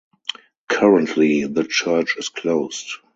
[0.67, 2.89] Currently the church is closed.